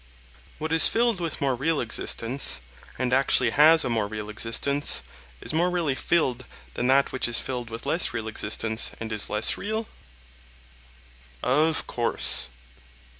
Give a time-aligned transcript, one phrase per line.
[0.57, 2.61] What is filled with more real existence,
[2.97, 5.03] and actually has a more real existence,
[5.41, 9.29] is more really filled than that which is filled with less real existence and is
[9.29, 9.87] less real?
[11.43, 12.49] Of course.